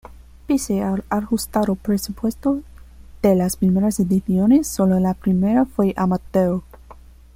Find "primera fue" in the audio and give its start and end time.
5.13-5.93